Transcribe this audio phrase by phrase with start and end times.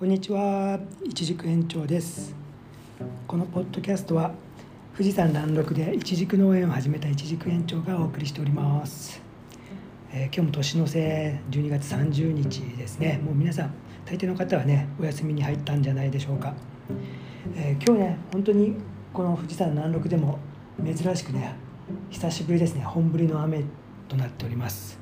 [0.00, 2.34] こんにちは、一軸園長です。
[3.26, 4.32] このポッドキャストは
[4.96, 9.20] 富士山南麓で一軸農園を始めた一軸園長がお送りしております。
[10.10, 13.20] えー今日も年の瀬12月30日ですね。
[13.22, 13.74] もう皆さん
[14.06, 16.54] 大抵の方はねお休みに入ったんじゃないでしょうか。
[17.54, 18.76] えー今日ね本当に
[19.12, 20.38] この富士山南麓でも
[20.82, 21.54] 珍しくね
[22.08, 23.64] 久しぶりですね本降りの雨
[24.08, 24.98] となっております。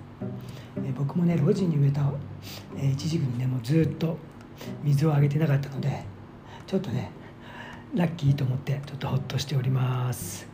[0.85, 2.11] え僕もね路地に植えた、
[2.77, 4.19] えー、イチジクにねもうずっと
[4.83, 6.05] 水をあげてなかったので
[6.67, 7.11] ちょっとね
[7.95, 10.47] ラッキーと思ってちょっとほっとしております、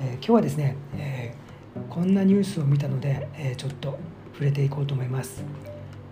[0.00, 1.50] えー今日はですね、えー
[1.88, 3.96] こんなニュースを見たので、えーちょっと
[4.32, 5.44] 触れていこうと思います。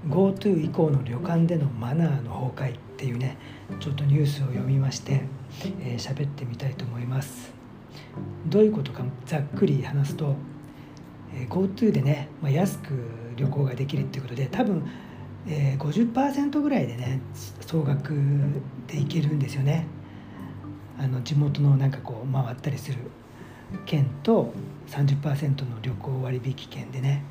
[0.09, 3.37] GoTo 以降の旅館でのマナーの崩壊っていうね
[3.81, 5.23] ちょっとニュースを読みまして
[5.59, 7.53] 喋、えーってみたいと思います。
[8.47, 10.37] どういうことかざっくり話すと
[11.35, 12.93] え GoTo でね、まあ、安く
[13.37, 14.83] 旅行ができるっていうことで多分、
[15.49, 17.21] えー、50%ぐらいでね
[17.61, 18.13] 総額
[18.87, 19.87] で行けるんですよね。
[20.99, 22.99] あの地元のなんかこう回ったりする
[23.87, 24.53] 券と
[24.89, 27.23] 30%の旅行割引券でね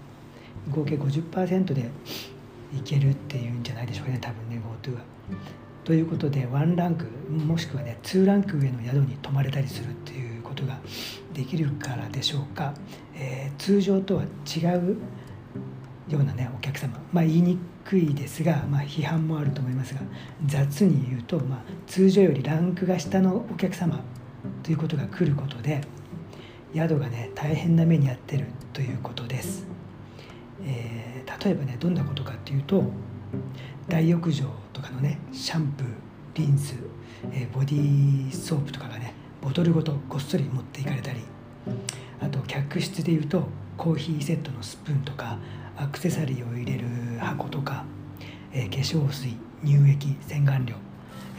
[0.70, 1.90] 合計50%で
[2.74, 5.02] 行けるっていうんじゃないでしょうかね多分ね GoTo は。
[5.84, 10.78] ということでワンランクもしくはね2ランク上の宿に泊まれたりするっていうことが
[11.34, 12.74] できるからでしょうか、
[13.16, 14.98] えー通常とは違う
[16.10, 16.98] ようなねお客様。
[17.12, 17.58] まあ言いに
[17.88, 20.02] くいですが、まあ、批判もあると思いますが
[20.46, 24.04] 雑に言うと、まあ、通常よりランクが下のお客様
[24.62, 25.82] ということが来ることで
[26.76, 29.66] 宿がね大変な目に遭ってるということです、
[30.64, 31.08] えー
[31.46, 32.84] 例えばねどんなことかっていうと
[33.88, 35.88] 大浴場とかのねシャンプー
[36.36, 36.76] リンス、
[37.32, 41.20] えーボディーソープとかがねボトルごとごっそり持っていかれたり
[42.20, 43.44] あと客室でいうと
[43.78, 45.38] コーヒーセットのスプーンとか
[45.78, 47.84] アクセサリーを入れる箱とか、
[48.54, 50.76] えー化粧水乳液洗顔料、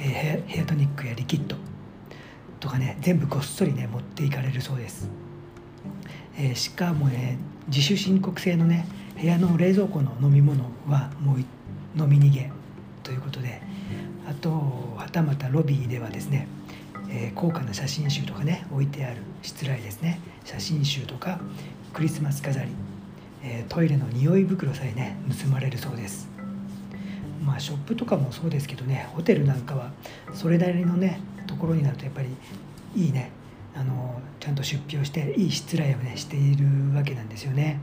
[0.01, 1.57] えーヘアトニックやリキッド
[2.61, 5.09] とかね全部ごっそりね持っていかれるそうです、
[6.37, 7.39] えーしかもね
[7.69, 8.87] 自主申告制のね
[9.21, 11.39] 部屋の冷蔵庫の飲み物はもう
[12.01, 12.51] 飲み逃げ
[13.03, 13.61] ということで
[14.29, 14.51] あと
[14.97, 16.47] はたまたロビーではですね、
[17.11, 20.21] えー高価な写真集とかね置いてあるしつらいですね。
[20.45, 21.41] 写真集とか
[21.93, 22.71] クリスマス飾り、
[23.43, 26.29] えトイレの匂い袋さえね盗まれるそうです。
[27.45, 29.93] まあショップとかもそうですけどねホテルなんかは
[30.35, 32.29] それなりのねところになるとやっぱり
[32.95, 33.31] いいね
[33.75, 37.81] あのちゃんと出費をしていいしつらいをねしているわけなんですよね。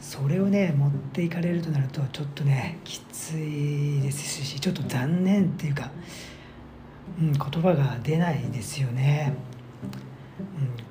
[0.00, 5.90] それをね持っていかれるとなるとちょっとねきついですしちょっと残念っていうか、
[7.20, 9.34] うん、言葉が出ないですよね、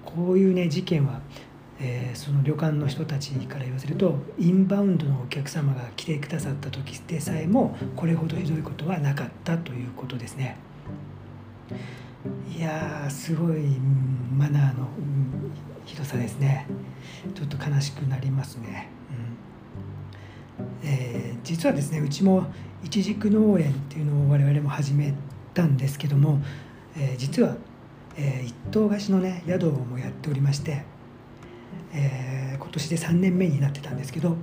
[0.06, 1.22] うん、こういうね事件は、
[1.80, 10.58] えーその旅館の人たちから言わせるとインバウンドのお客様が来てくださった時でさえもこれほどひどいことはなかったということですね。
[12.54, 13.62] いやすごい
[14.38, 14.88] マナーの
[15.86, 16.68] ひどさですね。
[17.34, 18.90] ちょっと悲しくなりますね、
[20.84, 20.90] うん。
[20.90, 22.48] えー実はですねうちも
[22.84, 25.14] 一軸農園っていうのを我々も始め
[25.54, 26.42] たんですけども、
[26.98, 27.56] えー実は、
[28.18, 30.84] えー一棟貸しのね宿もやっておりまして、
[31.94, 34.36] えー今年で3年目になってたんですけど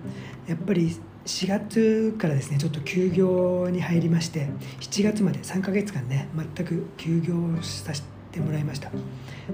[0.48, 4.48] やっぱり4月からですねちょっと休業に入りまして
[4.81, 8.91] 7月まで3ヶ月間ね全く休業させてもらいました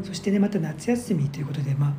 [0.02, 1.92] そしてねまた夏休みということでまあ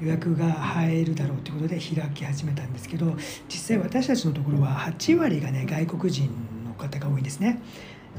[0.00, 3.14] 予約が入るだろうということで開き始めたんですけど
[3.48, 6.30] 実際私たちのところは8割がね外国人
[6.66, 7.60] の方が多いんですね。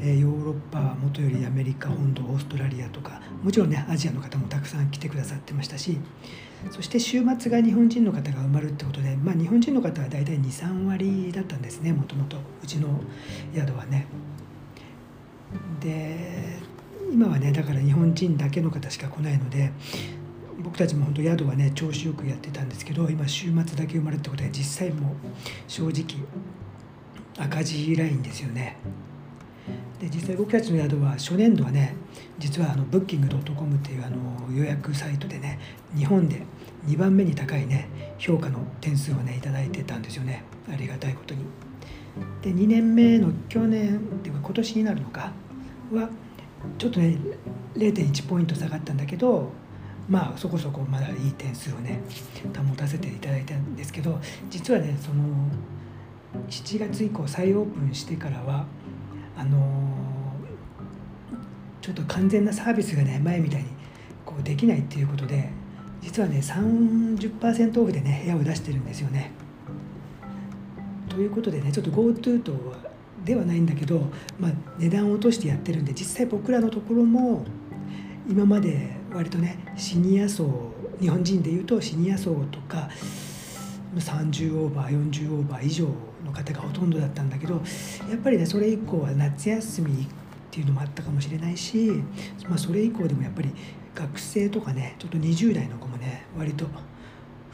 [0.02, 5.98] えヨーロッパはもとよりアメリカ本土オーストラリアとかもちろんねアジアの方もたくさん来てくださってましたし
[6.72, 13.00] そして週末が日本人の方が埋まるってことで、まあ、日本人の方は大体23割だったんですねもともとうちの
[13.54, 14.08] 宿はね。
[15.80, 16.58] で
[17.12, 19.72] 今はねだから日本人だけの方しか来ないので
[20.64, 25.16] 僕たちも本当宿はね調子よくやってたんですけど今週末だけ埋まるってことで実際もう
[25.68, 26.06] 正直
[27.38, 28.78] 赤字ラインですよね。
[30.03, 31.95] で実際僕たちの宿は初年度はね
[32.38, 34.17] 実はあのブッキングドットコムっていうあの
[34.53, 35.59] 予約サイトでね
[35.95, 36.41] 日本で
[36.88, 41.45] 2番目に高いね評価の点数をね頂いてたんですよねありがたいことに。
[42.41, 45.31] で2年目の去年っていうか今年になるのか
[45.91, 46.09] は
[46.77, 47.17] ちょっとね
[47.75, 49.51] 0.1ポイント下がったんだけど
[50.09, 52.01] まあそこそこまだいい点数をね
[52.55, 54.19] 保たせていただいたんですけど
[54.50, 55.23] 実はねその
[56.50, 58.65] 7月以降再オープンしてからは
[59.38, 59.57] あの
[61.81, 63.68] ちょっと完全なサービスがね前みたいに
[64.25, 65.50] こうできないっていうことで
[66.01, 69.31] 実はね30%オフでね部屋を出してるんですよね。
[71.09, 72.53] ということでねちょっと GoTo と
[73.24, 74.01] ではないんだけど、
[74.39, 77.45] まあ、値段を落としてやってるんで実際僕らのところも
[78.27, 82.89] 今まで割とねシニア層日本人でいうとシニア層とか
[84.00, 85.88] 30オーバー40オーバー以上
[86.25, 87.56] の方がほとんどだったんだけど
[88.10, 90.07] やっぱりねそれ以降は夏休みっ
[90.51, 91.92] ていうのもあったかもしれないし、
[92.48, 93.51] まあ、それ以降でもやっぱり
[93.95, 96.66] 学生とかねちょっと20代の子もね割と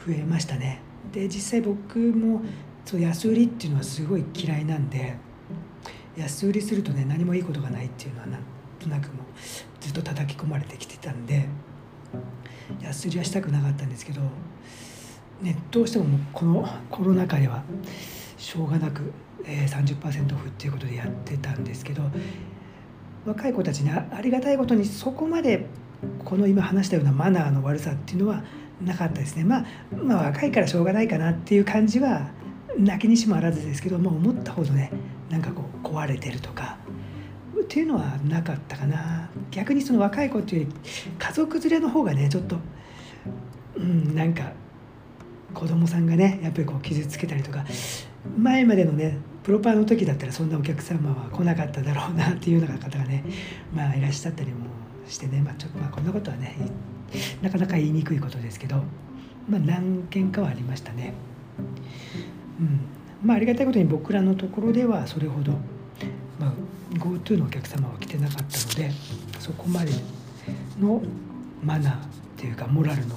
[0.06, 0.80] 増えましたね。
[1.12, 2.42] で実際僕も
[2.84, 5.16] そう安売りっていうのはすごい嫌いなんで
[6.16, 8.40] 安売りするとね何もいいことがないっていうのはなん
[8.78, 9.26] となくもう
[9.80, 11.46] ずっと叩き込まれてきてたんで
[12.80, 14.20] 安売りはしたくなかったんですけど、
[15.42, 17.62] ね、どうしてももこのコロナ禍では
[18.36, 19.12] しょうがなく、
[19.44, 22.02] えー、30%オフっていうことでやってたんですけど
[23.24, 25.66] 若い子たちにありがたいことにそこまで
[26.24, 28.42] この今話したようなマナーの悪さっていうのは
[28.82, 32.30] なかったですね、まあ、まあ若いからしょうがないかなっていう感じは
[32.78, 34.90] 泣きにしもあらずですけども思ったほどね
[35.28, 36.78] なんかこう壊れてるとか
[37.60, 39.30] っていうのはなかったかな。
[39.50, 42.56] 逆にその若い子っていうより家族連れの方がねちょっと
[43.76, 44.52] うんなんか
[45.54, 47.64] 子供さんがねやっぱりこう傷つけたりとか
[48.38, 53.24] 前までのねプロパーの時だったらそんなお客様は来なかっただろうな っていうような方がね
[53.74, 54.66] まあいらっしゃったりも
[55.08, 56.54] してね、まあ、ちょっとまあこんなことはね
[57.42, 58.76] なかなか言いにくいことですけど、
[59.48, 61.14] まあ、何件かはありましたね。
[62.60, 62.80] うん
[63.22, 65.52] まあ、ありがたいことに僕らのところではそれほど、
[66.38, 66.52] まあ、
[66.94, 68.90] GoTo のお客様は来てなかったので
[69.38, 69.92] そこまで
[70.78, 71.02] の
[71.62, 71.98] マナーっ
[72.36, 73.16] ていうかモラルの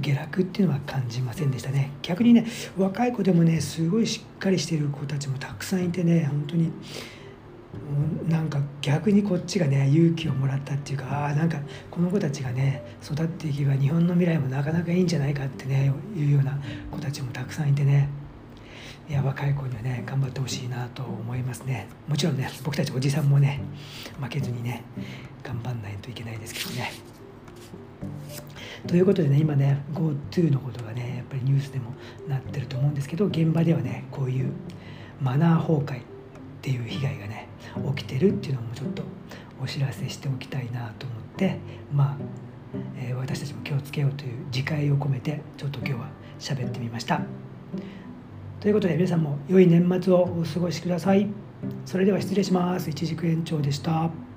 [0.00, 1.90] 下落っていうのは感じませんでしたね。
[2.02, 2.46] 逆にね
[2.76, 6.72] 若い子でもねすごいしっかりしてる子たちもたくさんいてね本当に。
[8.28, 11.58] なんか逆にこっちがね勇気をもらったっていうかあなんか
[11.88, 16.58] この子たちがね育っていけば日本の未来もなかなかいいんじゃないかってねいうような
[16.90, 18.08] 子たちもたくさんいてね。
[19.08, 21.88] いや若い子にはね頑張ってほしいなと思いますね。
[22.08, 23.60] もちろんね僕たちおじさんもね
[24.20, 24.84] 負けずにね
[25.42, 26.92] 頑張んないといけないですけどね。
[28.86, 31.92] ということでね今ね GoTo のことがねやっぱりニュースでも
[32.28, 34.52] なってると思うんですけど現場ではねこういう
[35.20, 36.04] マナー崩壊っ
[36.62, 37.48] ていう被害がね
[37.96, 39.02] 起きてるっていうのもちょっと
[39.62, 41.58] お知らせしておきたいなと思って
[41.92, 42.16] まあ、
[42.96, 47.20] えー、私たちも気をつけようという自戒を込めてちょっと今日は喋ってみました。
[48.60, 51.28] ということで皆さんも良い年末をお過ごしください。
[51.86, 52.90] それでは失礼します。
[52.90, 54.29] 一軸延長でした。